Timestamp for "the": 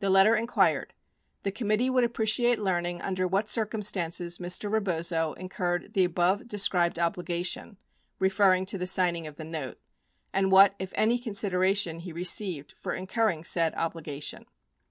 0.00-0.10, 1.44-1.50, 5.94-6.04, 8.76-8.86, 9.36-9.46